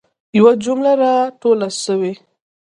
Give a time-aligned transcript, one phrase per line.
[0.37, 2.13] یوه جمله را توله سوي.